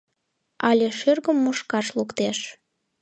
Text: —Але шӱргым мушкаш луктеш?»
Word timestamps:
—Але 0.69 0.87
шӱргым 0.99 1.37
мушкаш 1.43 1.87
луктеш?» 1.97 2.39